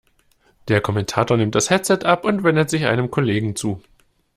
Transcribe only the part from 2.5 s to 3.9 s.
sich einem Kollegen zu.